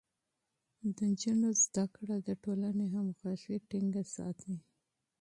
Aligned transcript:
د 0.95 0.97
نجونو 1.09 1.47
زده 1.63 1.85
کړه 1.95 2.15
د 2.27 2.29
ټولنې 2.43 2.85
همغږي 2.95 3.57
ټينګه 3.69 4.03
ساتي. 4.15 4.55